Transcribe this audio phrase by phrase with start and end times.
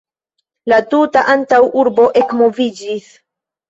[0.73, 3.17] La tuta antaŭurbo ekmoviĝis.